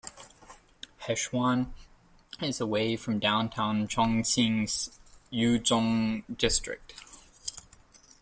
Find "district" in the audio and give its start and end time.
6.39-6.95